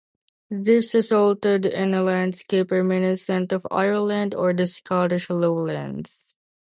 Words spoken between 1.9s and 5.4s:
a landscape reminiscent of Ireland or the Scottish